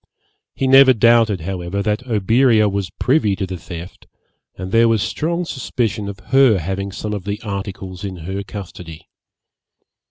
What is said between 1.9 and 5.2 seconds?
Oberea was privy to the theft, and there was